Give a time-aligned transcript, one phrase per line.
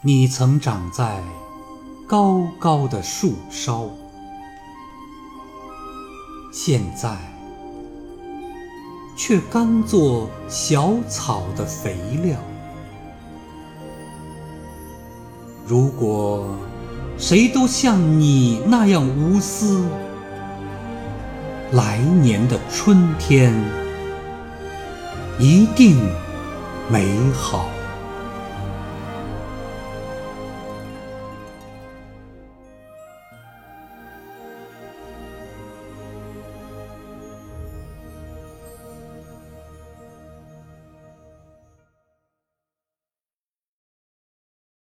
[0.00, 1.20] 你曾长在
[2.06, 3.90] 高高的树梢
[6.52, 7.16] 现在
[9.16, 12.38] 却甘做小草的肥料。
[15.66, 16.46] 如果
[17.18, 19.84] 谁都像你那样无私
[21.72, 23.52] 来年的春天
[25.40, 25.96] 一定
[26.88, 27.77] 美好。